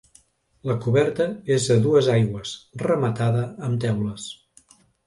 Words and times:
La 0.69 0.77
coberta 0.85 1.27
és 1.57 1.67
a 1.75 1.79
dues 1.85 2.09
aigües, 2.17 2.57
rematada 2.87 3.47
amb 3.71 3.83
teules. 3.87 4.31